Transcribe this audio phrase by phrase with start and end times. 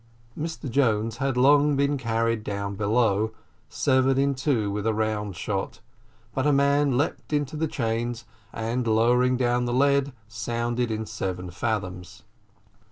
[0.35, 3.33] Mr Jones had long been carried down below,
[3.69, 5.79] severed in two with a round shot
[6.33, 11.51] but a man leaped into the chains, and lowering down the lead, sounded in seven
[11.51, 12.23] fathoms.